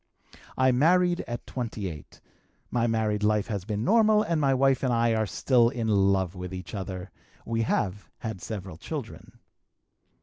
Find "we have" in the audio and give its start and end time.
7.45-8.09